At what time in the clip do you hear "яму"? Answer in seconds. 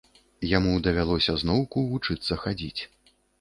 0.57-0.71